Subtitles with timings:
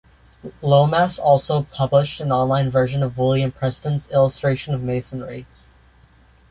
[0.63, 5.45] Lomas also published an online version of William Preston's "Illustrations of Masonry".